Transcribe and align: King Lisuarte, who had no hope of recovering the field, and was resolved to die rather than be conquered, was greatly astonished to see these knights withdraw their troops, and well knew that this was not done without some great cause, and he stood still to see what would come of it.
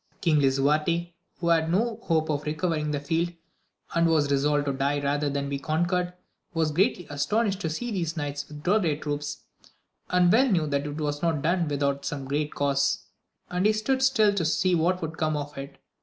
King 0.19 0.39
Lisuarte, 0.39 1.13
who 1.37 1.49
had 1.49 1.69
no 1.71 1.97
hope 2.01 2.31
of 2.31 2.43
recovering 2.47 2.89
the 2.89 2.99
field, 2.99 3.33
and 3.93 4.07
was 4.09 4.31
resolved 4.31 4.65
to 4.65 4.73
die 4.73 4.99
rather 4.99 5.29
than 5.29 5.47
be 5.47 5.59
conquered, 5.59 6.11
was 6.55 6.71
greatly 6.71 7.05
astonished 7.11 7.61
to 7.61 7.69
see 7.69 7.91
these 7.91 8.17
knights 8.17 8.49
withdraw 8.49 8.79
their 8.79 8.97
troops, 8.97 9.43
and 10.09 10.31
well 10.31 10.49
knew 10.49 10.65
that 10.65 10.85
this 10.85 10.95
was 10.97 11.21
not 11.21 11.43
done 11.43 11.67
without 11.67 12.03
some 12.03 12.25
great 12.25 12.51
cause, 12.55 13.09
and 13.51 13.67
he 13.67 13.73
stood 13.73 14.01
still 14.01 14.33
to 14.33 14.43
see 14.43 14.73
what 14.73 15.03
would 15.03 15.19
come 15.19 15.37
of 15.37 15.55
it. 15.55 15.77